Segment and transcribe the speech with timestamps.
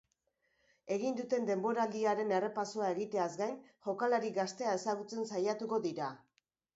[0.93, 3.53] Egin duten denboraldiaren errepasoa egiteaz gain
[3.89, 6.09] jokalari gaztea ezagutzen saiatuko dira.